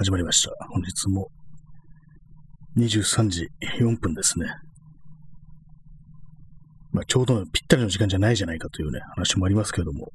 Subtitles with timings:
[0.00, 0.50] 始まりました。
[0.70, 1.28] 本日も
[2.78, 4.46] 23時4分ですね。
[6.90, 10.10] まあ、ちょうどぴったりの時間じゃないじゃないかというね、話もありますけれども、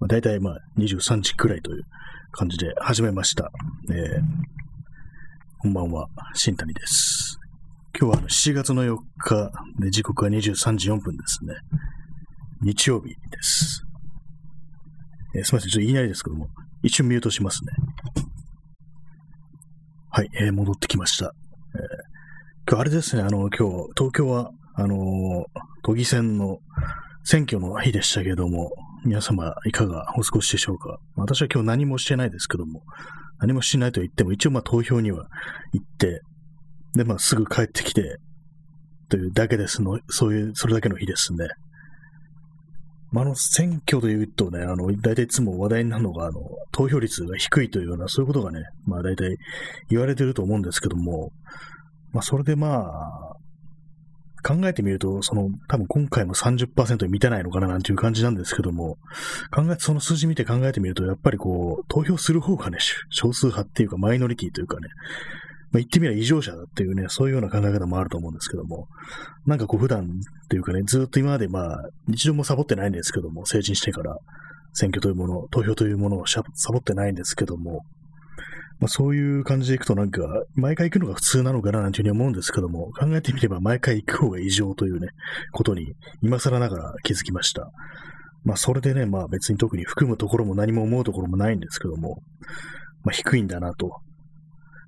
[0.00, 1.82] まあ、大体まあ23時くらいという
[2.32, 3.50] 感じで始めました。
[3.90, 4.22] えー、
[5.58, 7.38] こんばんは、新谷です。
[8.00, 11.52] 今日はあの7月の4日で時刻は23時4分ですね。
[12.62, 13.84] 日曜日です。
[15.34, 16.48] えーすみません、ちょっと言いなりですけども、
[16.82, 17.72] 一瞬ミュートしますね。
[20.10, 21.34] はい、えー戻ってきました。
[21.74, 21.80] えー
[22.66, 25.44] 今日あれですね、あの、今日、東京は、あのー
[25.82, 26.58] 都議選の
[27.24, 28.72] 選挙の日でしたけれども、
[29.04, 30.98] 皆様いかがお過ごしでしょうか？
[31.14, 32.82] 私は今日何もしてないですけども、
[33.38, 35.28] 何もしないと言っても、一応まあ投票には
[35.72, 36.22] 行って、
[36.94, 38.18] で、まあすぐ帰ってきて、
[39.10, 41.48] というだけですの、そういう、それだけの日ですね。
[43.10, 46.40] まあ、の、選挙というとね、あの、大体いつも話題になるのが、あの、
[46.72, 49.36] 投票率が低いというような、そういうことがね、まあ大体
[49.88, 51.32] 言われてると思うんですけども、
[52.12, 53.38] まあそれでまあ、
[54.42, 58.98] 考えてみると、その、多分今回も30%に満たないのかななんていう感じなんですけども、
[59.50, 62.78] 考えて、その数字見て考えてみると、やっぱりこう、投票する方がね、
[63.10, 64.88] 少数派っていうか、マイノリティというかね、
[65.70, 68.88] まあ、言ってみれば異常者だっていうね、そういうような考え方もあると思うんですけども、
[69.44, 70.08] なんかこう普段
[70.48, 74.16] っていうかね、ずっと今までまあ、一度もサボってないんですけども、成人してから、
[74.72, 77.84] 選挙というもの、投票というものをサボってないんですけども、
[78.80, 80.22] まあ、そういう感じでいくとなんか、
[80.54, 85.08] 毎回行くのが普通なのかななんていうふうに思うんですけども、考えてみれば毎回行く方が異常というね、
[85.52, 87.70] ことに、今更ながら気づきました。
[88.44, 92.22] まあ、それでね、まあ別に特に含むところも何も思うところもないんですけども、
[93.04, 94.00] まあ低いんだなと。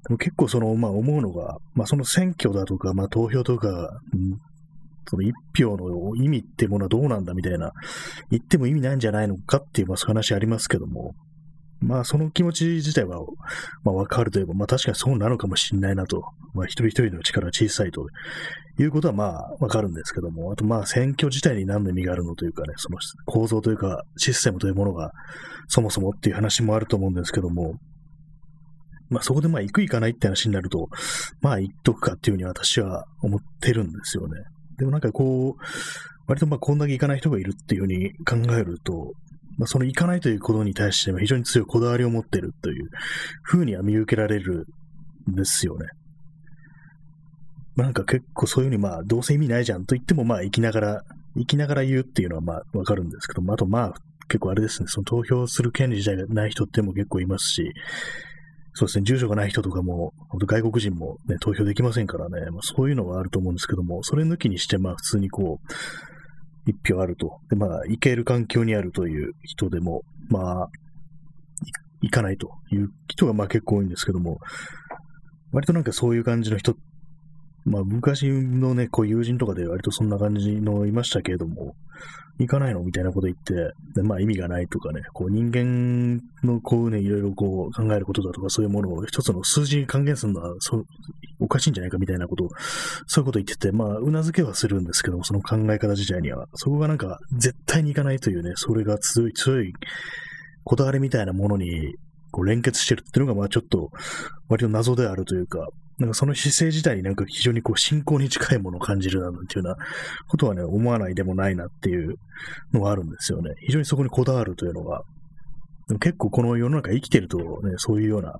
[0.04, 4.00] でも結構その、まあ思うのが、まあその選挙だとか、まあ投票とか、
[5.10, 7.72] その一票の意味ってものはどうなんだみたいな、
[8.30, 11.14] 言っても意味ないんじゃないのかっていう、まあ話ありますけども、
[11.80, 13.18] まあその気持ち自体は、
[13.82, 16.22] まあわかるといえば、まあ確かにそうなのかもしれないなと、
[16.54, 18.06] まあ一人一人の力が小さいと
[18.78, 25.10] いうことはまあわかるんですけども、あとまあ選挙自体に何の意味があるのというかね、その構造というかシステムというものが
[25.68, 27.74] そもそもっていう話もあると思うんですけども、
[29.08, 30.88] まあそこでまあ行く行かないって話になると、
[31.40, 34.38] まあ行っとくかっていうふうに私は思ってるんですよね。
[34.80, 35.62] でもなんかこう、
[36.26, 39.12] 割とまあこんだけ行かない人がいるっていうふうに考えると、
[39.58, 42.88] まあその行かないということに対しては非常に強いこだわりを持ってるという
[43.42, 44.66] ふうには見受けられる
[45.30, 45.86] んですよね。
[47.76, 51.02] まあなんか結構そういうふうにまあどうせ意味ないじゃんと言ってもまあ生きながら、
[51.36, 53.94] 生きながら言うっていうのはまあわかるんですけども、あとまあ
[54.28, 57.74] 結構あれですね、その投票する権利自体がない人っても結構いますし、
[58.80, 67.40] そうですね、住所がない人とかも、本当外国人もね、投票できませんからね、まあ、そういうのはあると思うんですけども、それ抜きにして、まあ普通にこう、一票あると。
[67.50, 70.68] で、まあ、行ける環境にあるという人でも、まあ、
[72.00, 74.38] 行かないという人がまあ結構多いんですけども、
[75.52, 76.74] 割となんかそういう感じの人、
[77.66, 81.74] まあ昔のね、こう友人とかで割とそんな感じのいましたけれども、
[82.46, 82.80] 行かないの？
[82.80, 83.54] みたいなこと言って、
[83.94, 90.84] でまあ意味がないとかね、こう人間のこうね、いろいろこう考えることだとかそういうものを一つの数字に還元するのはそ
[91.38, 92.48] おかしいんじゃないかみたいなことを、
[93.06, 99.72] そういうこと言ってて、まあ、うなずけはするんですけども、その考え方自体には、そこがなんか絶対に行かないというね、それが強い、強い
[100.64, 101.94] こだわりみたいなものに
[102.30, 103.90] こう連結してるっていうのが、まあちょっと
[104.48, 105.68] 割と謎であるというか、
[105.98, 109.86] なんかその姿勢自体になんか非常にこう信仰に近いものを感じるなんていうような
[110.28, 112.14] ことはね、思わないでもないなっていう
[112.72, 113.50] のがあるんですよね。
[113.66, 115.02] 非常にそこにこだわるというのが。
[115.88, 118.32] でも結構この世の中生きてるとね、そういうような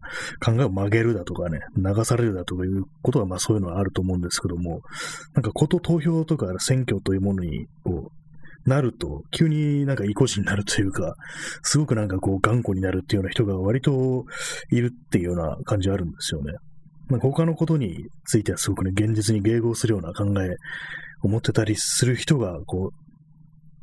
[0.42, 4.80] 考えを曲げるだとかね、流されるだとかいうことはまあそういうのはあると思うんですけども、
[5.34, 8.19] なんかこと投票とか選挙というものにこう
[8.66, 11.14] なると、急になんか意固地になるというか、
[11.62, 14.24] すごくなんかこう頑固になるっていうような人が割と
[14.70, 16.52] いるっていうような感じはあるんですよね。
[17.08, 20.56] なんか他のことについてはすごくね、現実に迎合するような考え
[21.22, 23.10] を持ってたりする人が、こう、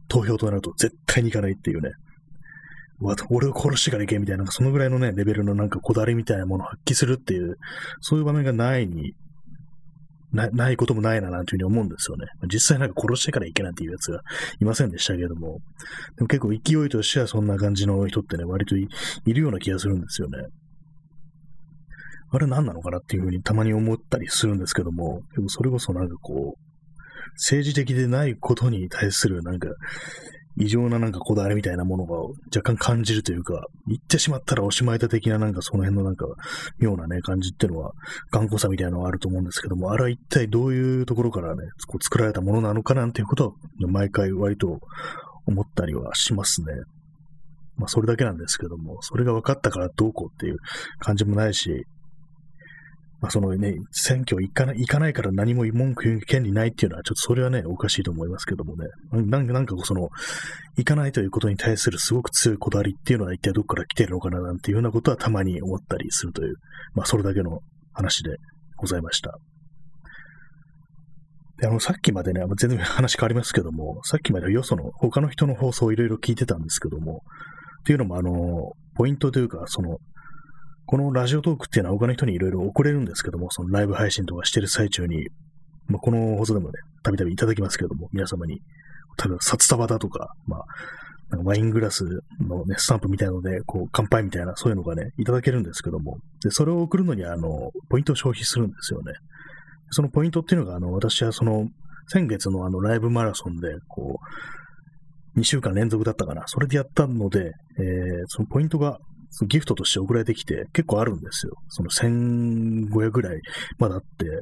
[0.08, 1.92] 投票となると絶対に行かないっていうね、
[3.00, 7.58] わ俺を殺してから行けみたいな、そのぐらいのね、レベルのなんかこだわりみたいなものを発揮するっていう、
[8.02, 9.14] そういう場面がないに、
[10.34, 12.28] なないこともないななんていうふうに思うんですよね。
[12.52, 14.22] 実際なんか殺してから行けなんていうやつが
[14.60, 15.60] いませんでしたけれども、
[16.18, 18.88] でも結構勢いとしてはそんな感じの人ってね、割とい
[19.26, 20.40] いるような気がするんですよね。
[22.30, 26.62] あれ何なのかなっていうふうにたまに思ったりするんですけども、でもそれこそなんかこう、
[27.36, 29.70] 政治的でないことに対するなんか、
[30.60, 32.18] 異常ななんかこだわりみたいなものが
[32.56, 36.26] 若干感じるというか、言ってしまったらおしまいだ的ななんかその辺のなんか
[36.80, 37.92] 妙なね感じっていうのは
[38.32, 43.52] 頑固さみたいなのはあると思うんですけども、あれは一体どういうところからね、こう作られたものなのかなんていうことは
[43.88, 44.80] 毎回割と
[45.46, 46.68] 思ったりはしますね。
[47.78, 50.58] まあそれだけなんですけども、それが分かったからどうこうっていう
[51.00, 51.86] 感じもないし、
[53.20, 58.86] まあ、そのね、選挙行かない、行かないから何も文句言う権利ないっていうのは、ちょっとそれはね、おかしいと思いますけどもね。
[59.12, 60.10] なんか、なんかその、
[60.78, 66.56] 行かないということに対するすごく強いこだわりっていうのは一体どこから来てるのかななんていうようなことはたまに思ったりするという、
[66.94, 67.60] まあ、それだけの
[67.94, 68.38] 話で
[68.78, 69.40] ございました。
[71.60, 77.24] で、あの、さっきまでね、全然話変わりますけども、さっきまでよその他の人の放送をいろいろ聞いてたんですけども、
[77.82, 79.98] っていうのも、あの、ポイントというか、その、
[80.88, 85.28] このラジオトークっていうのは他の人にいろいろ送れるんですけども、そのライブ配信とかしてる最中に、
[85.88, 88.62] まあ、この放送でもね、たびたびいただきますけども、皆様に、
[89.18, 90.66] 多分札束だとか、まあ、
[91.30, 92.06] なんかワイングラス
[92.40, 99.12] のね、スタンプみたいので、こう、乾杯みたいな、そういうのがね、いただけるんですけども、で、それを送るのに、あの、ポイントを消費するんですよね。
[99.90, 101.68] そのポイントっていうのが、あの、私はその、
[102.08, 104.20] 先月のあの、ライブマラソンで、こ
[105.36, 106.44] う、2週間連続だったかな。
[106.46, 109.00] それでやったので、えー、そのポイントが
[109.46, 111.54] ギフトとして送られてきて結構あるんですよ。
[111.70, 113.42] その1500ぐらい
[113.78, 114.42] まだあって、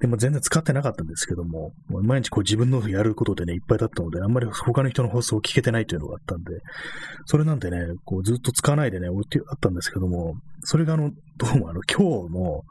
[0.00, 6.60] でも全然使ってなかったんですけども、毎日こう自分のやることでね、いっぱいだったので、あんまり他の人の放送を聞けてないというのがあったんで、
[7.26, 10.34] それなんでね、こうずっと使わないでね、置いてあったんですけども、
[10.64, 12.62] それがあの、どうもあの、今日の、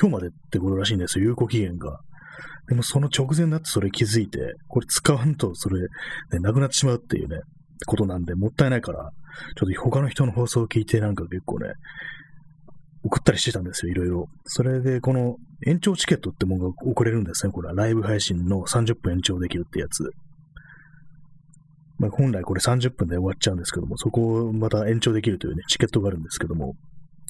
[0.00, 2.00] 今日までってことらしいんですよ、有効期限が。
[2.68, 5.88] でもその直前だってそれ気づいて、これ使わんとそれ、ね、
[6.40, 7.40] なくなってしまうっていうね、
[7.86, 9.10] ことなんで、もったいないから、
[9.56, 11.72] ちょっと他の人の放送を聞いてなんか結構ね、
[13.04, 14.28] 送ったりしてたんですよ、いろいろ。
[14.44, 15.36] それで、この
[15.66, 17.74] 延長チケットってものが送れるんですね、これは。
[17.74, 20.10] ライブ配信の30分延長できるってやつ。
[21.98, 26.74] まあ、本来これ30分で終わっちゃうんですけども、そこをまた延長できるというね、チケットがあるんですけども、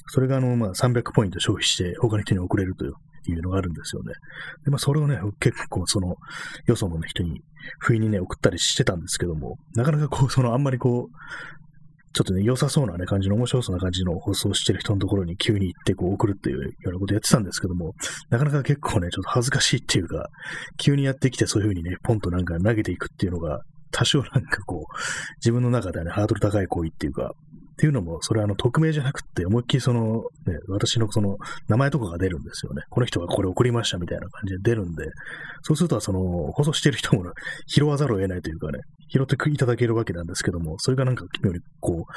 [0.07, 2.93] それがあの、まあ、300ポイント消費して他の人に送れるという
[3.31, 4.13] いうのがあるんですよね。
[4.65, 6.15] で、まあ、それをね、結構その、
[6.65, 7.41] よその人に、
[7.79, 11.15] 不意にね、送ったりしてたんですけども、なかなかこう、その、あんまりこう、
[12.13, 17.93] ちょっとね、良さそうなね、感じの、面白そうな感じの放送してる人のところに急に行ってこう送るっていうようなことやってたんですけども、
[18.29, 20.29] なかなか結構ね、ちょっと恥ずかしいっていうか、
[20.77, 23.61] 急にやってきてそういう風にね、ポンとなんか投げていくっていうのが、
[23.91, 24.93] 多少なんかこう、
[25.37, 27.33] 自分の中ではね、ハードル高い行為っていうか、
[27.77, 31.37] っていうのも、それはあの、匿名じゃなくて、思いっきりその、ね、私のその、
[31.67, 32.81] 名前とかが出るんですよね。
[32.89, 35.05] この人がこれ送りましたみたいな感じで出るんで、
[35.61, 37.23] そうすると、その、放送してる人も
[37.67, 38.79] 拾わざるを得ないというかね、
[39.09, 42.13] 拾っていただけるわけなんですけども、それがなんか奇妙にこう、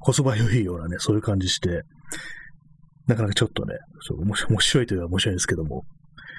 [0.00, 1.82] こそばよいようなね、そういう感じして、
[3.06, 3.76] なかなかちょっとね、
[4.48, 5.84] 面白いというか面白いんですけども、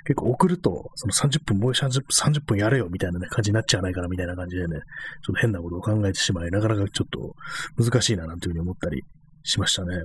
[0.05, 4.77] 結構送ると、その30分、もう 30, 30分やれよみたいな、ね、感じになっちゃわないかなみたいな感じでね、
[5.25, 7.35] ちょっと変なことを考えてしまい、なかなかちょっと
[7.83, 9.01] 難しいななんていうふうに思ったり
[9.43, 10.03] しましたね。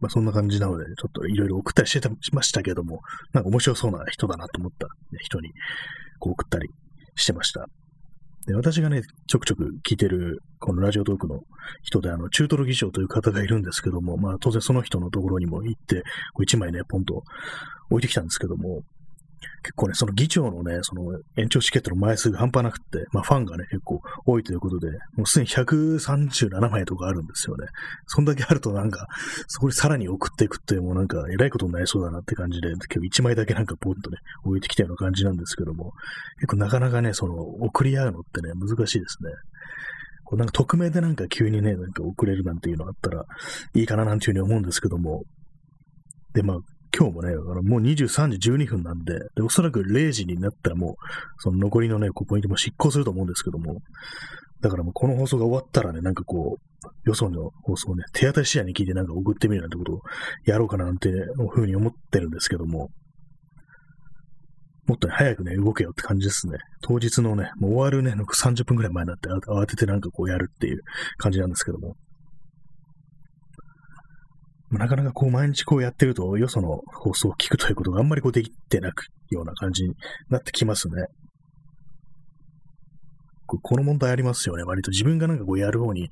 [0.00, 3.00] まあそんな感じなので、ちょっといろいろ送ったりしてましたけども、
[3.32, 4.86] なんか面白そうな人だなと思った、
[5.20, 5.50] 人に
[6.18, 6.68] こう送ったり
[7.16, 7.66] してました。
[8.48, 11.42] で、私がね、ちょくちょく聞いてる、このラジオトークの
[11.82, 15.96] 人で、あの、中トロ議長という方がいるんですけども、まあ、当然その人のところにも行って、
[16.32, 17.24] こう一枚ね、ポンと
[17.90, 18.84] 置いてきたんですけども、
[19.62, 27.66] 結構ね、その議長のね、その延長チケットの枚数が半端なくって、まあファンがね、結構多いということで、もうすでに137枚とかあるんですよね。
[28.06, 29.06] そんだけあるとなんか、
[29.46, 35.92] そこにさらに送っていくってもうなんか、えらいことになりそうだなって感じで、結構1枚だけなんかポンとね、置いてきたような感じなんですけども、
[36.36, 39.30] 結構なかなかね、その、送り合うのってね、難しいですね。
[40.28, 43.24] こうなんか匿名でなんか急にね、なんか送れるなんていうのあったら
[43.74, 45.22] いいかななんていうふうに思うんですけども、
[46.34, 46.58] で、まあ、
[46.96, 50.94] 今日もね、あのもう23時12分なんで、でおそらく0時になったらもう、
[51.38, 53.80] その残りのね、こうポイントも執行すると思うんですけども、
[54.60, 60.00] だからもうこの放送が終わったらね、なんかこう、よその放送をね、手当たり次第に聞いてなんか送ってみるなんてことを
[60.44, 61.10] やろうかななんて、
[61.50, 62.90] ふうに思ってるんですけども、
[64.86, 66.56] もっとね、早くね、動けよって感じですね。
[66.80, 70.80] 当日のね、もう終わるね、30分くらい前になって慌ててなんかこうやるっていう
[71.18, 71.96] 感じなんですけども。
[74.70, 79.94] なかなかこう毎日こうやってると、よその放送を聞くということがあんまりこうできてなくような感じに
[80.28, 81.06] なってきますね。
[83.46, 84.62] この問題ありますよね。
[84.62, 86.10] 割と自分がなんかこうやる方に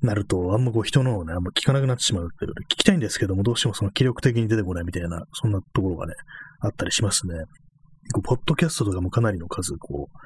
[0.00, 6.14] なると、あんまこう人のをね、あんま聞かなくなってしまうっていうことで、聞きたいんですけども、どうしてもその気力的に出てこないみたいな、そんなところがね、
[6.60, 7.34] あったりしますね。
[8.14, 10.18] こうポッドキャストとかもかなりの数、こう、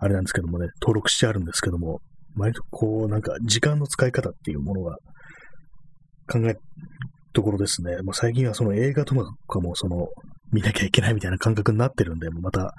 [0.00, 2.00] あれなんですけどもね、登録してあるんですけども、
[2.36, 4.98] 割とこう、なんか時間の使い方っていうものが
[6.30, 6.56] 考え
[7.32, 7.96] ところですね。
[8.02, 10.08] もう最近はその映画とかもその
[10.52, 12.74] 見なきゃいけないみたいな感覚になってるんで、また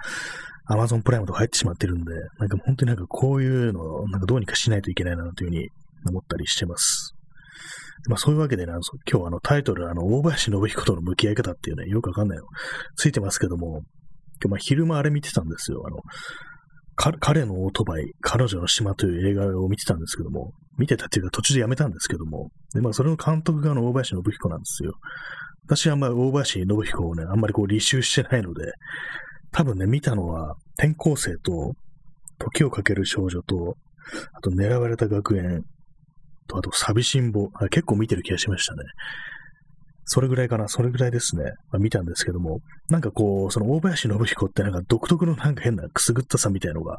[0.70, 5.70] Amazon プライムとか入ってしまってるんで、なんか本当になんかこういうのをなんかどうにかしないといけないなというふうに
[6.10, 7.16] 思ったりしてます。
[8.08, 8.74] まあそういうわけでね、
[9.12, 12.46] 今日あのタイトル、あの、大林信彦との向き合い方っていうね、よくわかんないの
[12.96, 13.82] ついてますけども、
[14.42, 15.84] 今日まあ昼間あれ見てたんですよ。
[15.86, 15.98] あの、
[17.20, 24.94] 彼のオートバイ、彼女の島という映画を見てたんですけども、見てたっていうか途中でやめたんですけども、で、まあそれの監督があの大林信彦なんですよ。
[25.66, 28.72] 私はあんまり大林信彦をね、あんまりこう履修してないので、
[29.52, 31.74] 多分ね、見たのは転校生と、
[32.40, 33.76] 時をかける少女と、
[34.34, 35.64] あと狙われた学園
[36.48, 38.84] と、あと寂しんぼあ、結構見てる気がしましたね。
[40.06, 41.44] それぐらいかな、それぐらいですね。
[41.72, 46.98] まあ、見たんですけども、なんかこう、その大林信彦ってなんか独特のなんか変なくすぐったさみたいのが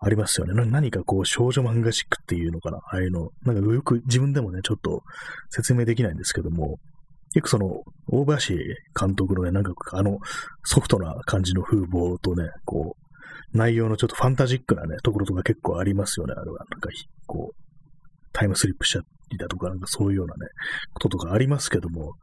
[0.00, 0.54] ありますよね。
[0.66, 3.30] 何かこう少女漫画チックっていうのかな、ああいうの。
[3.42, 5.02] なんかよく自分でもね、ちょっと
[5.50, 6.78] 説明できないんですけども、
[7.34, 7.66] 結構その、
[8.10, 8.54] 大林
[8.98, 10.18] 監督のね、なんかあの
[10.64, 16.58] ソフトな感じの風貌とね、こう、内容のちょっとファンタジックなね、ところとか結構ありますよね、あれは。
[16.58, 16.90] なんか、
[17.26, 17.56] こう、
[18.32, 19.00] タイムスリップしちゃ
[19.30, 20.50] りだとか、なんかそういうようなね、
[20.94, 22.14] こととかありますけども、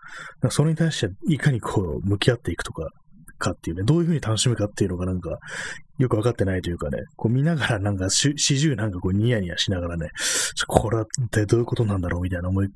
[0.50, 2.90] それに対していかにこう、向き合っていくとか、
[3.38, 5.38] かっていうね、どういうふうに楽しむかっていうのがなんか、
[5.98, 10.10] よくわかってないというかね、こう見ながらなんか、始終なんかこうニヤニヤしながらね、
[10.68, 12.68] これってどういうことなんだろうみたいな思い、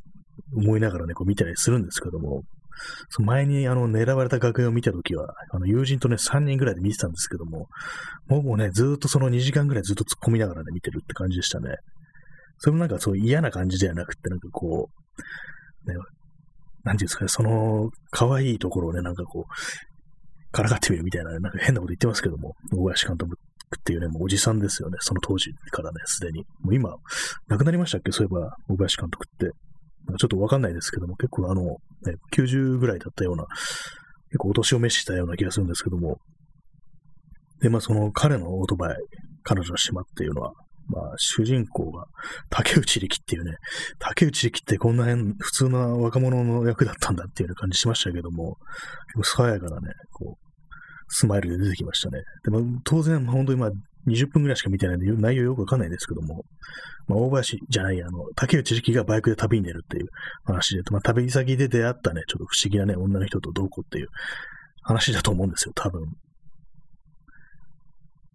[0.55, 2.43] 思いながらね、こう見たりするんですけども、
[3.09, 7.67] その前にあの狙われた学園を見たときは、あの友人とね、3人ぐらいで見てたんですけども、
[8.27, 11.75] もうね、ずっとその2時間ぐらいずっと突っ込みながらね、見てるって感じでしたね。
[12.59, 14.89] それもなんかそう嫌な感じではなくて、なんかこ
[15.85, 15.97] う、ね、
[16.83, 19.53] なんていうんですかね、その可愛いところをね、なんかこう、
[20.51, 23.37] からかってみるみたいな、なんか変なこと言ってますけども、大林監督
[23.79, 26.45] っていうね、もうおじさんですよね、その当時からね、すでに。
[26.61, 26.95] もう今、
[27.47, 28.11] 亡くなりましたっけ？
[28.11, 29.51] そういえば、大林監督って。
[30.17, 33.45] ちょっとわかんないですけども、結構あの、ね、90ぐらいだったような、
[34.29, 36.17] 結構お年を召したような気がするんですけども、
[37.61, 38.95] で、まあその彼のオートバイ、
[39.43, 40.53] 彼女の島っていうのは、
[40.89, 42.05] まあ、主人公が
[42.49, 43.57] 竹内力っていうね、
[43.99, 48.57] 竹内力ってこんな普通な若者の役だったんだっていう感じしましたけども、
[49.13, 50.49] 結構爽やかなね、こう、
[51.07, 52.21] スマイルで出てきましたね。
[52.43, 53.71] でも、当然、本当にまあ、
[54.07, 56.43] 20分ぐらいしか見てないんで、内容よくわかんないんですけども、
[57.07, 60.07] まあ、大林じゃない、あの、竹内力がバイクで旅に出るっていう
[60.43, 64.07] 話で、まあ、旅先で出会ったね、ちょっと不思議なね、女の人とどうこうっていう
[64.83, 66.01] 話だと思うんですよ、多分。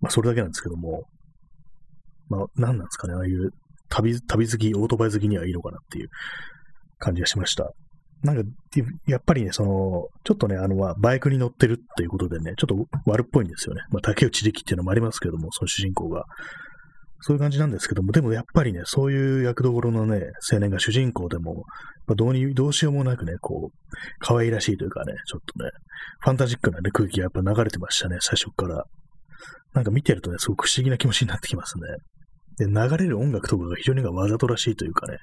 [0.01, 1.05] まあ、それだけなんですけども、
[2.29, 3.51] まあ、何なんですかね、ああいう
[3.89, 6.09] 旅、旅好き、オートバイ好きにはいいのかなっていう
[6.99, 7.73] 感じがしました。
[8.23, 8.43] なんか、
[9.07, 13.83] やっぱりね、その、ちょっとね、あの、バイクに乗ってるっていうことでね、ちょっと悪っぽいんですよね。
[13.91, 16.25] まあ、竹内力っていうのもありますけども、その主人公が。
[17.27, 20.21] そういう感じなんですけども、でもやっぱりね、そういう役どころのね、
[20.53, 21.65] 青年が主人公でも、
[22.07, 25.71] まあ、どうに、どうしようもなくね、こう、可愛らしいというかね、ちょっとね、
[26.21, 28.85] ファンタジックなね、空気がやっぱ流れてましたね、最初から。
[29.75, 31.85] なんか見てるとね、すごく不思議な気持ちになってきますね。
[32.59, 35.19] で、流れる音楽とかが非常にわざとらしいというかね、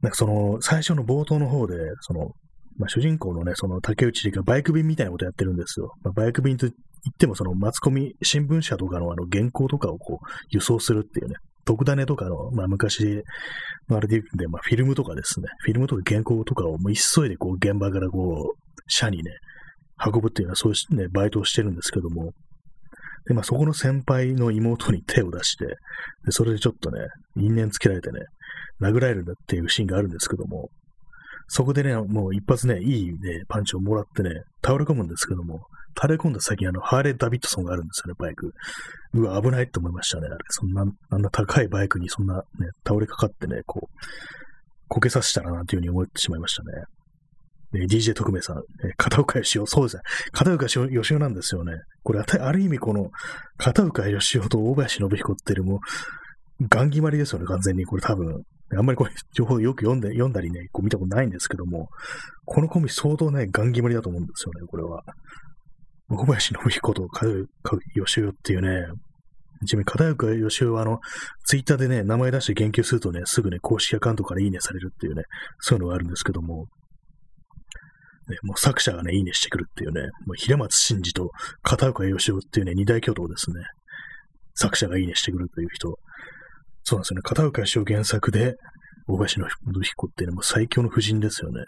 [0.00, 2.30] なんかその、最初の冒頭の方で、その、
[2.78, 5.92] まあ、主人公のね、その竹内がバイク便みたいなことやってるんですよ。
[6.04, 13.24] まあ、バイク便と言っても、そのマスコミ、新聞社とかのあの原稿とかをこう輸送するっていうね、特ダネとかの、まあ、昔
[13.88, 19.32] のあれで言うんで、まあ、フィルムとかですね、フィルムとか原稿とかをもう急いでこう現場からこう、社にね、
[20.04, 22.30] 運ぶっていうのはそういうね、バイトをしてるんですけども、
[23.26, 25.74] で、まあそこの先輩の妹に手を出して、で
[26.30, 27.00] それでちょっとね、
[27.36, 28.20] 因縁つけられてね、
[28.80, 30.70] 殴られるんだっていうシーンがあるんですけども、
[31.48, 34.30] そこでね、もう一発ね、いいね、パンチをもらってね、
[34.62, 35.60] 倒れ込むんですけども、
[36.00, 38.52] 垂れ込んだ先にあの、ハーレー・ダビッドソンがあるんですよね、バイク。
[39.14, 40.36] うわ、危ないって思いましたね、あれ。
[40.50, 42.42] そんな、あんな高いバイクにそんなね、
[42.86, 43.98] 倒れかかってね、こう、
[44.88, 46.84] こけさせたらなというふうに思ってしまいましたね。
[47.74, 50.02] え DJ 特命さん、え片岡義雄、そうですね。
[50.32, 51.74] 片岡義雄なんですよね。
[52.02, 53.10] これ、ある意味この、
[53.58, 55.80] 片岡義雄と大林信彦っていうも
[56.68, 57.86] ガン決まりですよね、完全に。
[57.86, 58.42] これ多分。
[58.76, 61.88] あんまりこれ、情報よく読んで、読んだりね、こう見たことないんですけども、
[62.44, 65.02] このコンビ相当ね、ガン決まりだと思うんですよね、これは。
[66.10, 67.30] 大林信彦と片
[67.64, 68.86] 岡義雄っていうね、
[69.66, 70.98] ちなみに片岡義雄はあの、
[71.44, 75.22] ツイッターでね、名前出して言及するとね、すぐね、公式アカウントからいいねされるっていうね、
[75.60, 76.66] そういうのがあるんですけども、
[78.42, 81.30] もう作者がね、いいねしてくるっていうね、もう平松真二と
[81.62, 83.56] 片岡義雄っていうね、二大巨頭ですね。
[84.54, 85.98] 作者がいいねしてくるという人。
[86.84, 87.22] そうなんですよね。
[87.22, 88.56] 片岡義雄原作で、
[89.06, 89.46] 大林の
[89.82, 91.62] 彦っていうのも最強の夫人ですよね。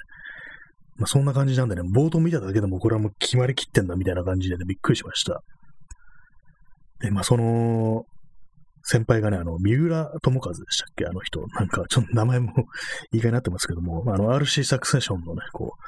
[0.97, 5.43] まあそんな感じなんでね、冒頭見ただけでもこれはもう決まりきってんだみたいな感じでね、びっくりしました。
[7.01, 8.05] で、まあその、
[8.83, 11.07] 先輩がね、あの、三浦智和でしたっけ？
[11.07, 11.41] あの人。
[11.55, 12.53] なんか、ちょっと名前も
[13.13, 15.85] 意外になってますけども、あの、RC サクセションのね、こう、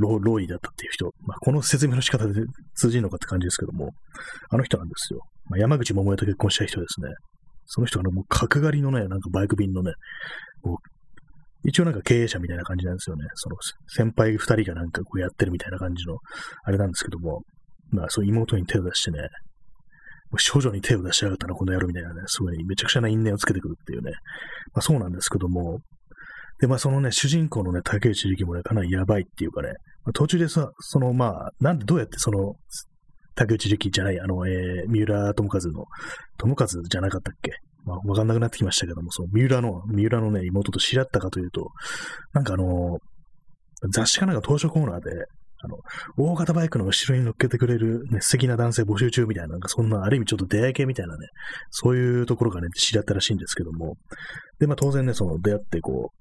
[0.00, 2.32] ロロイだったっていう人、まあ、この説明の仕方で
[2.74, 3.90] 通じるのかって感じですけども、
[4.50, 5.20] あの人なんですよ。
[5.48, 7.08] まあ、山口百恵と結婚した人ですね。
[7.66, 9.92] その人がもう角刈りのね、なんかバイク便のね、
[10.62, 13.24] こう一応なんか経営者みたいな感じなんですよね。
[13.34, 13.56] その
[13.88, 16.16] 先輩二人がなんかこうやってるみたいな感じの、
[16.64, 17.42] あれなんですけども、
[17.90, 19.28] まあそう妹に手を出してね、
[20.38, 24.12] 少女に手を出しやがったな、この野郎みたいなね、すごいめちゃくちゃな因縁をつけてくるっていうね。
[24.72, 25.80] まあそうなんですけども、
[26.60, 29.72] で、まあそのね、主人公のね、竹内力もね、かなりやばいっていうかね、
[30.14, 32.54] 途中でさ、そのまあ、なんでどうやってその、
[33.34, 35.84] 竹内力じゃない、あの、えー、三浦友和の、
[36.38, 37.52] 友和じゃなかったっけ？
[37.84, 41.70] まあ、わかんなくなってきましたけども、その三浦の、三浦のね、妹と知り合ったかというと、
[42.34, 42.98] なんかあの、
[43.90, 45.10] 雑誌かなんか当初コーナーで、
[45.62, 45.76] あの、
[46.18, 51.26] 大型バイクの後ろに乗っけてくれる、ね、素敵な男性募集中みたいな、なんかそんな、ある意味ちょっと出会い系みたいなね、
[51.70, 53.96] そういうところがね、知り合ったらしいんですけども、
[54.58, 56.12] で、まあ当然ね、その出会ってこ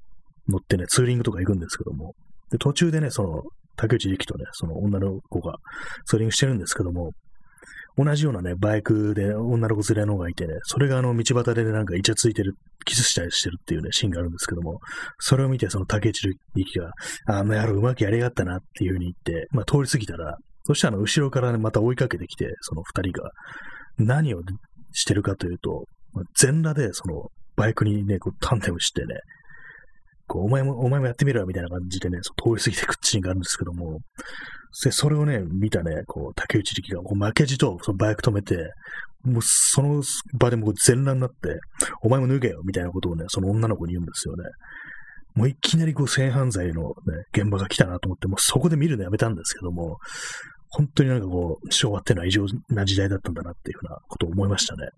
[0.48, 2.16] う、乗ってね、ツーリングとか行くんですけども、
[2.52, 3.44] で、途中でね、その、
[3.80, 5.56] 竹内力とね、その女の子が
[6.06, 7.12] ツーリングしてるんですけども、
[7.98, 12.56] 同じようなね、バイクで女の子連れの方がいてね、それがあの道端で、なんかイチャついてる、
[12.86, 14.80] キスしたりしてるっていうね、シーンがあるんですけども、
[15.20, 16.92] それを見てその竹内力が、
[17.28, 23.32] あの野郎うまくやりやがったなっていう風に言って、まあ通り過ぎたら、そしたら後ろからね、また追いかけてきて、その二人が、
[23.98, 24.40] 何を
[24.94, 25.86] してるかというと、
[26.38, 29.16] 全裸でそのバイクにね、こうタンデムしてね、
[30.30, 34.00] こう、お前も、お前もやってみろよ、みたいな感じでね、そう通り過ぎていくシーンがあるんですけども、
[34.84, 38.72] で、それをね、見たね、こう、竹内力が、こう負けじと、そのバイク止めて、
[39.24, 40.02] もうその
[40.38, 41.60] 場でもう全裸になって、
[42.04, 44.44] お前も脱げよ、みたいなことをね、その女の子に言うんですよね。
[45.36, 46.94] もういきなりこう性犯罪のね、
[47.34, 49.98] 現場が来たなと思って、もうそこで見るのやめたんですけども、
[50.70, 54.90] 本当になんかこう、昭和っていうのは異常な時代だったんだなっていうふうなことを思いましたね。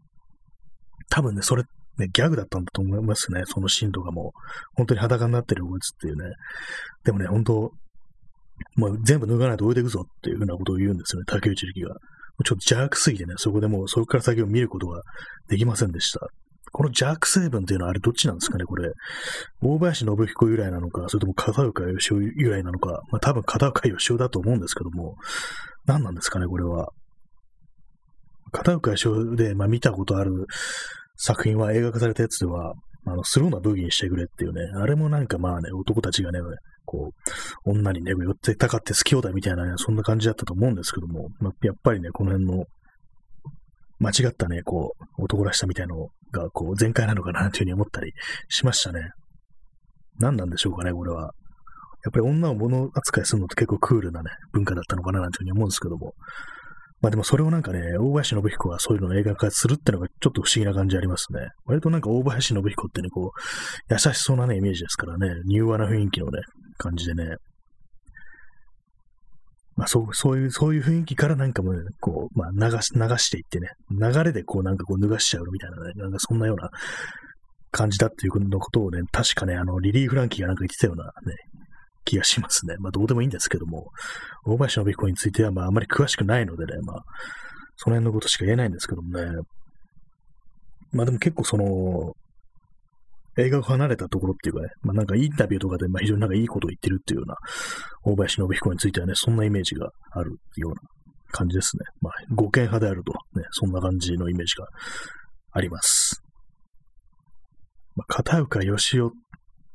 [1.10, 1.66] 多分ね、それっ、
[1.98, 4.34] ね、ギャグだったんだと思いますね、そのシーンとかも。
[4.76, 6.36] 本当に裸になってるこいつっていうね。
[7.04, 7.72] でもね、本当
[8.76, 11.96] もう全部脱がないと置いていくぞっていうふうなことを言うんですよね、竹内力が。
[12.44, 15.02] ちょっと邪悪すぎてね、そこでもうそこから先を見ることが
[15.48, 16.28] できませんでした。
[16.72, 18.92] この邪悪成分っていうのはあれどっちなんですかね、これ。
[19.62, 25.16] 大林信彦由来なのか、それとも片岡義雄由来なのか、まあ多分片岡義雄だと思うんですけども、
[25.86, 26.90] 何なんですかね、これは。
[28.52, 30.46] 片岡義雄で、まあ、見たことある
[31.16, 32.74] 作品は映画化されたやつでは、
[33.06, 36.40] あの、スローなブギーにしてくれっていうね、あれもなんかまあね、男たちがね、
[36.86, 37.12] こ
[37.66, 42.66] う、女にね、寄ってたかって好きようだみたいなね、そんな感じだったと思うんですけども、まあ、やっぱりね、この辺の、
[44.00, 48.14] 間違ったね、こう、男らしさみたいのが、こう、全開なのかな、というふうに思ったり
[48.50, 49.12] しましたね。
[50.20, 51.34] 何なんでしょうかね、これは。
[52.04, 56.14] やっぱり女を物扱いするのって結構クールなね、文化だったのかな、なんていうふうに思うんですけども。
[57.02, 61.48] まあでもそれをなんかね、大林信彦がそういうのを映画化するってのがちょっと不思議な感じありますね。
[61.66, 66.40] 割となんか大林信彦ってね、こう、優しそうなね、イメージですからね、柔和な雰囲気のね、
[66.78, 67.36] 感じでね。
[69.76, 76.70] まあそう、そういう、そういう雰囲気からなんかもね、こう、まあ流し、流していってね、流れでこうなんかこう脱がしちゃうみたいなね、なんかそんなような
[77.72, 81.12] 感じだっていうのことをね、確かね、あの、リリー・フランキーがなんか言ってたようなね、
[82.06, 82.76] 気がしますね。
[82.80, 83.90] まあどうでもいいんですけども、
[84.46, 87.04] 大林信彦についてはまああまり詳しくないのでね、まあ、
[87.78, 89.26] その辺のことしか言えないんですけどもね。
[90.92, 92.14] まあでも結構その、
[93.38, 97.36] 映画を離れたところっていうかね、まあなんかインタビューとかでまあ非常になんかいいことを言ってるっていうような、
[98.04, 100.76] 大林信彦についてはね、そんなイメージがあるような
[101.32, 101.86] 感じですね。
[102.02, 104.68] まあ、護憲派であると、ね、そんな感じのイメージが
[105.54, 106.22] あります。
[107.96, 109.10] まあ、片岡義雄っ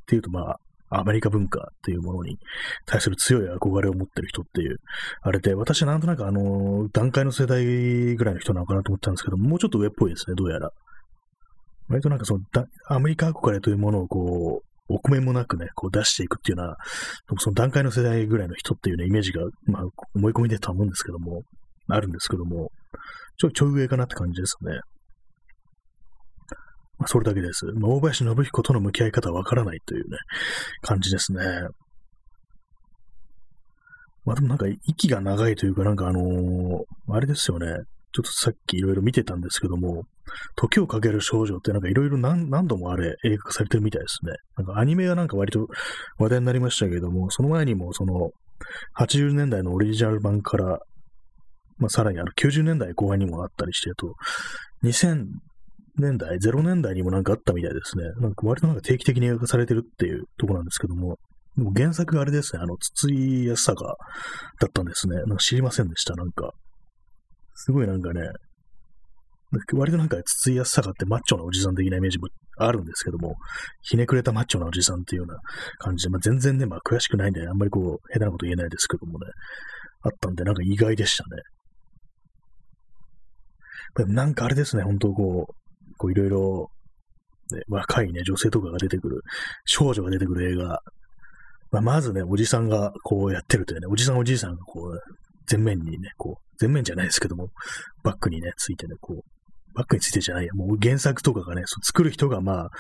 [0.06, 0.56] ていうと、まあ、
[0.88, 2.38] アメリカ文化っていうものに
[2.87, 4.79] 対する強い憧れを持ってる人っていう、
[5.22, 7.64] あれで、私はなんとなくあの、段階の世代
[8.14, 10.70] ぐらいの人なのかなと思ったんですけど、もうちょっと上っぽいですね、どうやら。
[11.88, 12.44] 割となんかその、
[12.88, 16.77] アメリカ憧れというものをこう、臆面もなくね、こう出していくっていうのは、
[17.38, 19.83] その段階の世代ぐらいの人っていうね、イメージが、まあ、
[20.14, 21.42] 思い込みでとは思うんですけども、
[21.88, 22.70] あるんですけども、
[23.38, 24.81] ちょちょい上かなって感じですね。
[26.98, 27.66] まあ、それだけです。
[27.74, 30.16] まあ、大林信彦との向き合い方はわからないというね、
[30.82, 31.40] 感じですね。
[34.24, 37.66] まあでもなんか息が長いというか、なんかあのー、あれですよね。
[38.12, 40.02] ちょっとさっきいろいろ見てたんですけども、
[40.56, 44.32] 時をかける少女ってなんかいろいろ何度もあれ映画化されてるみたいですね。
[44.56, 45.68] なんかアニメはなんか割と
[46.18, 48.30] 話題になりましたけども、その前にもその
[48.98, 50.78] 80年代のオリジナル版から、
[51.78, 54.14] まあさらにあの90年代後半にもあったりして、と、
[55.98, 58.04] 年代、0年代にもなんかあったみたいですね。
[58.20, 61.16] なんか割となんか定期的に映画されてるっていうとこなんですけども、
[61.56, 63.87] でも原作があれですね、あの、筒井康隆
[64.61, 65.16] だったんですね。
[65.16, 66.52] なんか知りませんでした、なんか。
[67.54, 68.20] すごいなんかね、
[69.74, 72.28] 割となんか筒井康隆ってマッチョなおじさん的なイメージも
[72.59, 73.37] あるんですけども、
[73.82, 75.38] ひねくれたマッチョなおじさんっていうような
[75.78, 79.26] 感じで、まあ、全然ね、まあ詳しくないんで、あんまりこう、下手なこと言えないですけどもね、
[80.02, 81.42] あったんで、なんか意外でしたね。
[84.12, 85.65] なんかあれですね、本当こう、
[85.96, 86.70] こういろいろ、
[87.52, 89.22] ね、若いね、女性とかが出てくる、
[89.64, 90.80] 少女が出てくる映画、
[91.70, 95.00] まあ、まずね、おじさんがこうやってるというね、おじさんおじいさんがこう、
[95.50, 97.48] 前面にね、こう、前面じゃないですけども、
[98.02, 99.22] バックにね、ついてね、こう、
[99.74, 102.70] バックについてじゃないや、もう原作とかがね、そう作る人がまあ、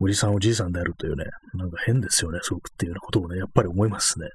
[0.00, 4.28] おじさんおじいさんであるというね、なんか変ですよね、すごくっていうようなことをね、やっぱり思いますね。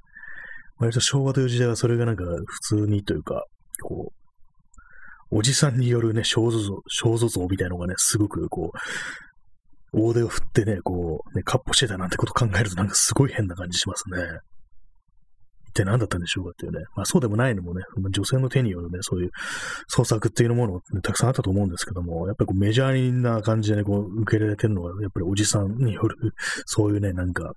[0.78, 3.44] 割と昭和という時代はそれがなんか普通にというか、
[3.82, 4.21] こう、
[5.34, 8.78] おじさんによるね、肖像像、肖像像みたいなのがね、すごくこう、
[9.94, 14.18] 大手を振ってね、こう、ね、カッポしてたなんてこと考えるとなんかすごい変な感じしますね。
[15.68, 16.84] 一体何だったんでしょうかっていうね。
[16.94, 19.30] まあそうでもないのもね、女性の手によるね、そういう
[19.88, 26.34] 創作っていうもの、ね、たくさんあったと思うんですけども、やっぱりこうメジャーな感じでね、こう受け入れられてるのは、やっぱりおじさんによる、
[26.66, 27.54] そういうね、なんか、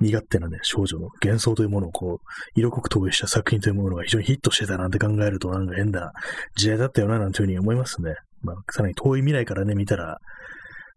[0.00, 6.12] 身勝手なね、少女の幻想というものをこう、色濃く投影した作品というものが非常にヒットしてたなんて考えると、なんか変な
[6.56, 8.14] 時代だったよな、なんていうふうに思いますね。
[8.42, 10.18] まあ、さらに遠い未来からね、見たら、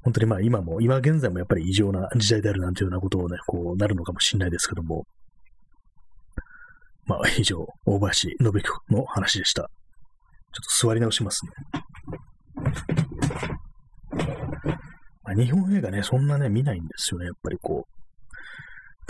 [0.03, 5.05] 本当にまあ今も、今現在もやっぱり異常な時代であるなんていうようなことをね、こうなるのかもしれないですけども、
[7.05, 9.63] まあ、以上、大林信彦の話でした。
[9.63, 11.51] ちょっと座り直しますね。
[15.23, 18.00] まあ、日本映画ね、そんなね、見ないんですよね、やっぱりこう。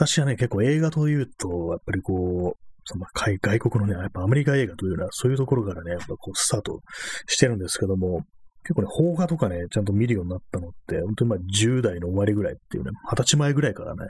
[0.01, 6.79] 私はね、結構映画というと、やっぱりこう、その外国のね、やっぱアメリカ映画というのは、そういうところからね、やっぱこう、スタート
[7.27, 8.23] してるんですけども、
[8.63, 14.07] 結構ね、邦画とかね、ちゃんと見るようになったのって、本当にまあ10代の終わりぐらいっていうね、20歳前ぐらいからね、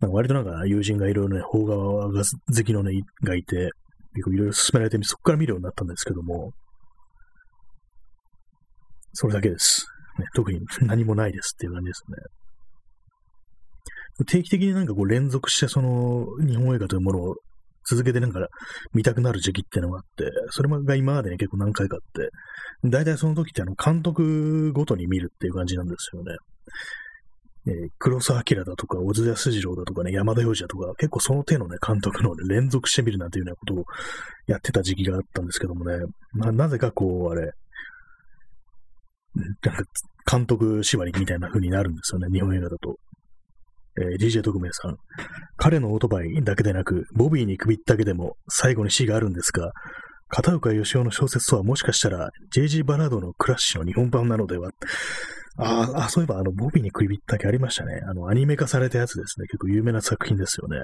[0.00, 1.76] なんか割となんか友人がいろいろね、邦画
[2.08, 2.90] が好きのね、
[3.22, 3.70] がいて、
[4.14, 6.50] 結構いろいろ勧められて、そこから見るようになったんですけども、
[9.12, 9.86] それだけです。
[10.18, 12.16] ね、特に何もないですっていう感じですね。
[14.26, 17.34] 定期的になんかこう連続してその日本映画というものを
[17.86, 18.46] 続けてなんか
[18.94, 22.30] 見たくなる時期っていうのがあって、それが今までね結構何回かあって、
[22.88, 26.36] 大体その時ってあの監督ごとに見るっていう感じなんですよね。
[27.66, 33.84] えー、黒澤明だとか、小津安二郎だとかね、山田洋次だとか、結構その手のね、監督の、ね、連続してみるなんていうようなことを
[34.46, 35.96] やってた時期があったんですけどもね、
[36.34, 37.52] まあ、なぜかこう、あれ、
[39.34, 39.82] なんか
[40.30, 42.96] 監督縛りみたいな風になるんですよね、日本映画だと。
[43.98, 44.96] えー、DJ 特命さん。
[45.56, 49.72] 彼のオートバイだけでなく、ボビーに首だけでも最後に死があるんですが、
[50.28, 54.70] 片岡義雄の小説とはもしかしたら JG バラードのクラッシュの日本版なのでは
[55.56, 58.00] ああ、そういえばあの、ボビーに首だけありましたね。
[58.08, 59.46] あの、アニメ化されたやつですね。
[59.46, 60.82] 結構有名な作品ですよね。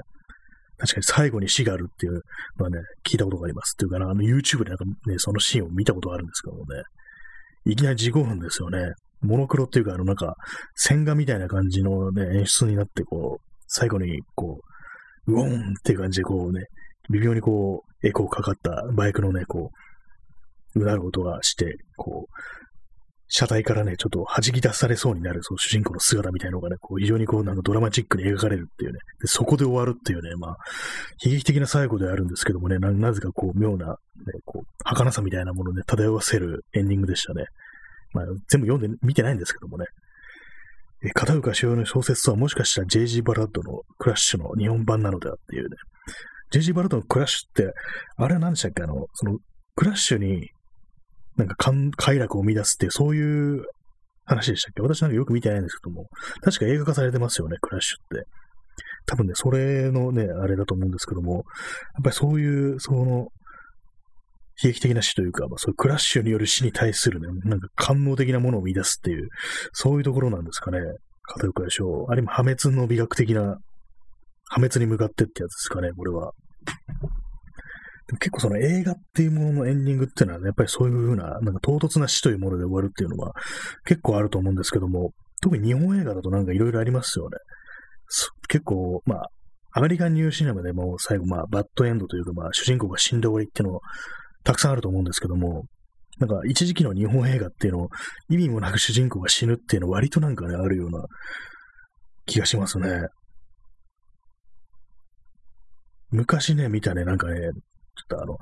[0.77, 2.21] 確かに最後に死があるっていう
[2.57, 3.75] のはね、聞いたことがあります。
[3.75, 6.81] っていうかな、あの YouTube でなんかね、そのシーンを見たことがあるんですけどもね。
[7.65, 8.93] いきなり15分ですよね。
[9.21, 10.35] モノクロっていうか、あの、なんか、
[10.75, 14.61] 線画みたいな感じのね、演出になって、こう、最後に、こ
[15.27, 16.65] う、ウォーンっていう感じで、こうね、
[17.11, 19.69] 微妙にこう、エコーかかったバイクのね、こ
[20.75, 22.33] う、うなる音がして、こう、
[23.33, 30.57] 車体からね、ちょっと弾き出されそうになる、その主人公の姿みたいなのがね、こう非常にこう、なんかドラマチックに描かれるっていうね、でそこで終わるっていうね、まあ、
[31.23, 33.93] 悲劇的な最後ではあるんですけどもね、ななぜかこう、妙な、ね、
[34.43, 37.45] こう、儚さみたいなものをね、漂わせるエンディングでしたね。
[38.13, 39.85] まあ、全部読んで、見てないんですけどもね。
[41.03, 43.23] え片岡主要の小説とはもしかしたら J.G.
[43.23, 45.75] バラッドのクラッシュの日本版なのではっていうね。
[46.51, 46.73] J.G.
[46.73, 47.73] バラッドのクラッシュって、
[48.17, 48.83] あれは何でしたっけ？
[48.83, 49.39] あの、その、
[49.75, 50.49] クラッシュに
[51.37, 51.55] なんか
[51.95, 53.65] 快楽を生み出すって、そういう
[54.25, 54.81] 話でしたっけ？
[54.83, 56.05] 私なんかよく見てないんですけども、
[56.41, 58.27] 確か映画化されてますよね、クラッシュって。
[59.07, 61.43] 多分ね、それのね、あれだと思うんですけども、やっ
[62.03, 63.29] ぱりそういう、その、
[64.63, 69.29] 悲劇的な死というか、まあ、そういうクラッシュによる死に対するね、なんか官能的なものを生み出すっていう、
[69.73, 70.79] そういうところなんですかね。
[71.23, 71.85] 片岡義雄。
[72.09, 73.57] あるいは破滅の美学的な、
[74.49, 76.31] 破滅に向かってってやつですかね、これは。
[78.07, 83.33] でも結構その映画っていうもののエンディングっていうのは、ね、やっぱりそういうふうな、なんか唐突な死というもので終わるっていうのは
[83.85, 87.37] 結構あると思うんですけども、特に日本映画だとなんかいろいろありますよね。
[88.49, 89.29] 結構、まあ、
[89.73, 93.81] アメリカンニューシネマでも最後、まあ、バッドエンドというか、まあ、主人公が死んで終わりっていうのを
[94.43, 95.65] たくさんあると思うんですけども、
[96.19, 97.89] なんか一時期の日本映画っていうのを
[98.29, 101.03] 意味もなく主人公が死ぬっていうのは割となんかね、あるような
[102.25, 103.07] 気がしますね。
[106.11, 107.51] 昔ね、見たね、なんかね、ちょっ
[108.09, 108.37] とあの、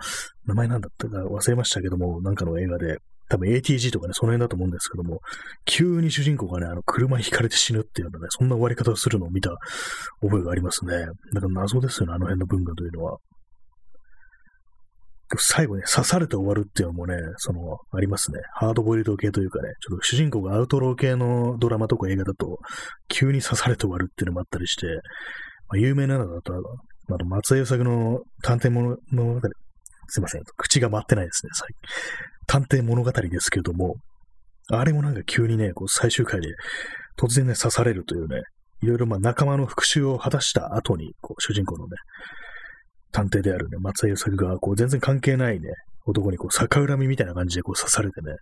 [0.45, 2.97] 名前なんだったか忘れましたけども、なんかの映画で、
[3.29, 5.19] 多分 ATG とかね、その辺だと思うんですけども、
[5.65, 9.51] 急に主人公がね、あの、車にひかれて死ぬっていうようなね、そんな終わり方をするのを見た
[10.21, 10.95] 覚えがありますね。
[11.31, 13.17] なんか謎ですよね、あの辺の文化というのは。
[15.37, 18.39] 最後ね、刺されて終わるっていうのもね、その、ありますね。
[18.55, 22.57] ハードボイルド系というかね、ちょっと主人公がアウトロー系のドラマとか映画だと、
[23.07, 24.87] 急に刺されて終わるっていうのもあったりして、
[25.67, 29.41] まあ、有名なのだと、あと松江優作の探偵物語、
[30.07, 31.51] すいません、口が回ってないですね、
[32.47, 33.95] 探偵物語ですけども、
[34.71, 36.47] あれもなんか急にね、こう最終回で
[37.17, 38.41] 突然ね、刺されるというね、
[38.81, 41.91] いろいろまあ仲間の復讐を果たした後に、こう主人公のね、
[43.11, 45.69] 探偵であるね、松田優作が、こう、全然関係ないね、
[46.05, 48.33] 男にこう、逆恨みみたいな感じでこう刺されてね、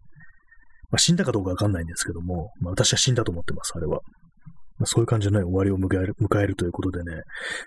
[0.90, 4.00] まあ、死んだかどうかわかんないんですけども、まあ、私は死んだと思ってます、あれは。
[4.78, 7.22] まあ、そういう感じのね、終わりを迎える、迎えるということでね、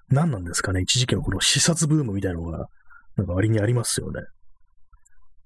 [0.09, 2.67] 何なんですかね、一時期のこの視察ブームみたいなのが、
[3.17, 4.23] なんか割にありますよね。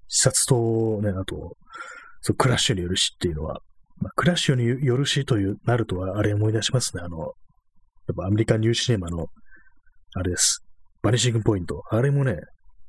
[0.07, 1.57] 視察とね、あと、
[2.21, 3.59] そうクラッシュによる死っていうのは、
[3.97, 7.03] まあ、クラッシュによる死という、なるとは、あれ思い出しますね。
[7.03, 9.27] あの、やっぱアメリカニューシネマの、
[10.13, 10.64] あれです。
[11.05, 11.83] バニシングポイント。
[11.91, 12.35] あれもね、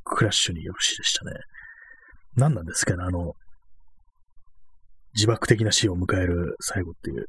[0.03, 1.33] クラッシュによる死でしたね。
[2.35, 3.35] 何なんですかね、あの、
[5.15, 7.27] 自爆的な死を迎える最後っていう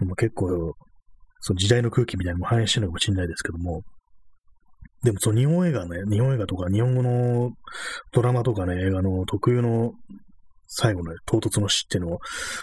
[0.00, 0.74] のも結構、
[1.38, 3.82] その時代の空気みたいなのも反映してるのかもしれないですけども、
[5.04, 7.52] でもその日本映画ね、日本映画とか日本語の
[8.12, 9.92] ドラマとかね、映画の特有の
[10.66, 12.18] 最後の、唐突の死っていうのを、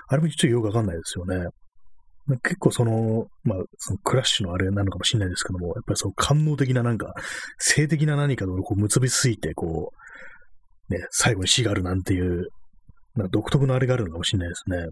[0.09, 1.47] あれもちょっとよくわかんないですよね。
[2.41, 7.13] 結構その、まあ、そのクラッシュのあれなのかもしれないですけども、やっぱりその官能的ななんか、
[7.57, 9.91] 性的な何かとこう結びついて、こ
[10.89, 12.47] う、ね、最後に死があるなんていう、
[13.15, 14.87] なんか独特のあれがあるのかもしれないですね。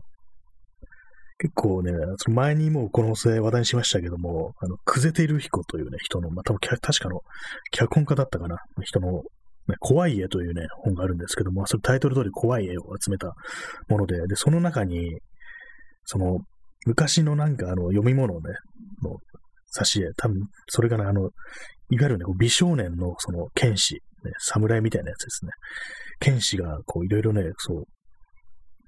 [1.41, 7.21] 結構ね、その前にもこの話題にしましたけども、あの、くぜている彦というね、人の、まあ、多分確かの
[7.71, 9.23] 脚本家だったかな、人の、
[9.79, 13.33] 怖い絵というね、本があるんですけども、それタイトル通り怖い絵を集めた
[13.87, 15.17] もので、で、その中に、
[16.05, 16.41] その、
[16.85, 18.49] 昔のなんかあの、読み物をね、
[19.03, 19.17] の
[19.77, 25.51] 挿絵、多分、それがね、あの、いわゆるね、美少年のその剣士、ね、侍みたいなやつですね。
[26.19, 27.83] 剣士が、こう、いろいろね、そう、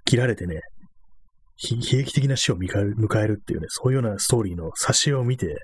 [0.05, 0.59] 切られてね、
[1.61, 5.55] 悲劇的な死を迎える迎えるっていうね、そういうようなストーリーの挿絵を見て、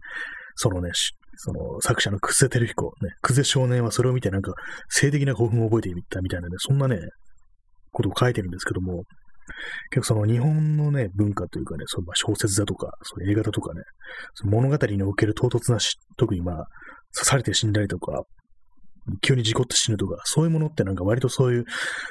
[0.55, 0.91] そのね、
[1.35, 4.53] その作者のクゼテルヒコ、ね、クゼ少年はそれを見てなんか
[4.89, 6.97] 性的な興奮を覚えていったみたいなね、そんなね、
[7.91, 9.03] ことを書いてるんですけども、
[9.91, 13.81] 結構その日本のね、文化というかね、そのま小説だとか、そう映画だとかね、
[14.35, 16.55] その物語における唐突なし、特にまあ、
[17.15, 18.23] 刺されて死んだりとか、
[19.21, 21.65] 急に事故って死ぬとか、そういうものってなんか割とそういう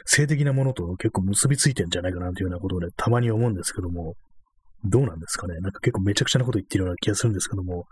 [0.04, 4.14] 性的なものと結構結びついてんじゃないかなというようなことをね、たまに思うんですけども、
[4.84, 5.58] どうなんですかね？
[5.60, 7.84] なんか結構めちゃくちゃなこと言ってるような気がするんですけども、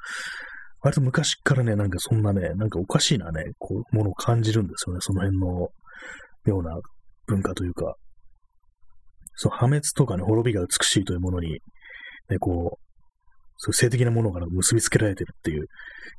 [0.83, 5.69] 割と昔からね、なんかそんなね、なんかおかしいなね、こう、ものを感じるんですよね、その辺の
[6.45, 6.79] ような
[7.27, 7.97] 文化というか、
[9.37, 11.59] その破滅とかね、滅びが美しいというものに、
[12.29, 12.87] ね、こう、
[13.59, 15.66] そう性的なものが結びつけられてるっていう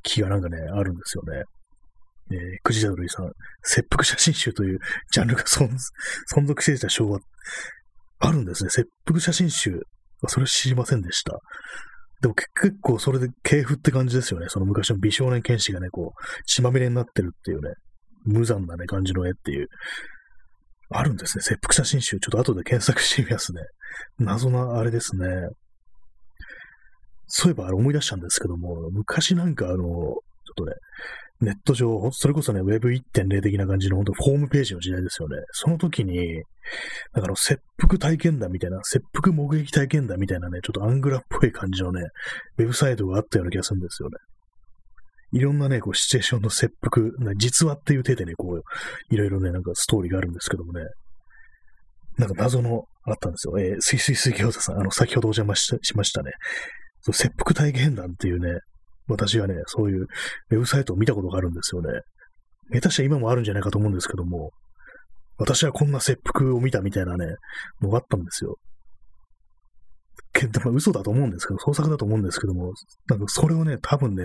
[0.02, 1.42] 気がなんかね、あるんですよね。
[2.30, 3.30] えー、くじだどりさん、
[3.62, 4.78] 切腹写真集という
[5.12, 5.68] ジャンルが存
[6.46, 7.20] 続していた昭和、
[8.20, 8.70] あるんですね。
[8.70, 9.80] 切腹写真集。
[10.26, 11.38] それ知りませんでした。
[12.20, 12.48] でも結
[12.80, 14.46] 構それで系譜って感じですよね。
[14.48, 17.70] その昔の美少年剣士がね、こう、血まみれになってるっていうね、
[18.24, 19.68] 無残なね、感じの絵っていう。
[20.90, 21.42] あるんですね。
[21.42, 22.18] 切腹写真集。
[22.18, 23.60] ちょっと後で検索してみますね。
[24.18, 25.26] 謎なあれですね。
[27.26, 30.20] そういえばあれ思い出したんですけども、昔なんかあの、ちょっ
[30.56, 30.72] とね、
[31.40, 35.36] ネット上、それこそね、Web1.0 的な感じの本当ホームページの時代ですよね。
[35.52, 36.46] その時に、なんか
[37.14, 42.00] あの、切腹体験談みたいな、切腹目撃体験談みたいなね、ちょっとアングラっぽい感じのね、
[42.56, 44.16] ウェブサイトがあったような気がするんですよね。
[45.32, 48.62] いろんなね、こう、シチュエーションの切腹、実話っていう手でね、こう、
[49.14, 50.84] いろいろね、なんかストーリーがあるんですけどもね、
[52.16, 53.58] なんか謎のあったんですよ。
[53.58, 56.32] えー、すいすいすい餃子さん、あの、先ほどお邪魔ししましたね。
[57.02, 58.60] そう切腹体験談っていうね、
[59.06, 62.00] 私がね、そういうウェブサイトを見たことがあるんですよね。
[62.72, 64.50] 下手したら今もあるんじゃないかと思うんですけども、
[65.38, 67.26] 私はこんな切腹を見たみたいなね、
[67.80, 68.56] のがあったんですよ。
[70.32, 72.72] けど、まあ嘘だと思うんですけど、創作だと思うんですけども、
[73.08, 74.24] なんかそれをね、多分ね、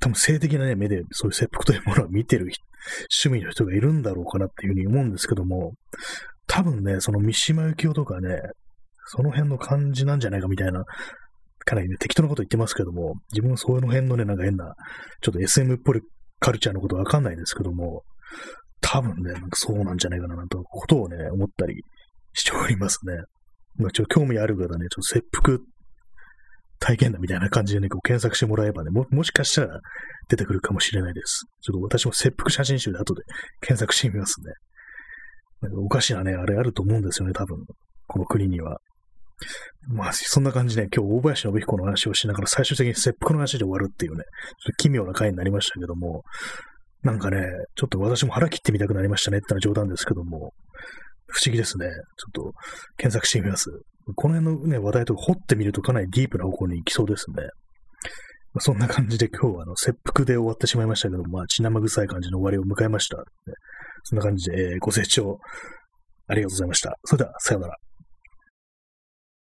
[0.00, 2.48] 多分性的なね、目でそういう切腹というものを見てる
[3.24, 5.72] 趣味の人がいるんだろうかなっていうふうに思うんですけども、
[6.46, 8.38] 多分ね、その三島由紀夫とかね、
[9.06, 10.84] その辺の感じなんじゃないかみたいな
[11.66, 14.74] かなりね、適当なこと言ってますけども、自分はその辺のね、なんか変な、
[15.20, 16.00] ちょっと SM っぽい
[16.38, 18.04] カルチャーのことわかんないですけども、
[18.80, 21.82] 多分ね、なんかそうなんじゃないかな、なんてことをね、思ったり
[22.34, 23.14] しておりますね。
[23.78, 25.58] まあ、ちょっと興味ある方ね、ちょっと切腹
[26.78, 29.80] 体験談みたいな感じでね、こう検索してもらえばね、も、もしかしたら
[30.28, 31.46] 出てくるかもしれないです。
[31.62, 33.22] ちょっと私も切腹写真集で後で
[33.60, 34.52] 検索してみますね。
[35.62, 37.58] なんかおかしなね、あれあると思うんですよね、多分。
[38.06, 38.78] この国には。
[39.88, 44.24] まあ、そんな感じで、ね今日大林信彦の話をしながら最終的に切腹の話で終わるっていうね、
[44.62, 46.22] ちょっと奇妙な回になりましたけども、
[47.02, 47.38] なんかね、
[47.76, 50.52] ちょっと私も腹切ってみたくなりましたねってのは冗談ですけども、
[51.28, 51.86] 不思議ですね。
[51.86, 52.52] ちょっと
[52.96, 53.70] 検索してみます。
[54.14, 57.42] この辺のね、話題とか掘ってみるとかなりディープな方向に行きそうですね。
[58.54, 63.22] まあ、そんな感じで今日はあの切腹で終わってしまいましたけども、まあ血生臭い感じの終わりを迎えました。
[64.04, 65.38] そんな感じで、えー、ご清聴
[66.28, 66.96] ありがとうございました。
[67.04, 67.76] それでは、さようなら。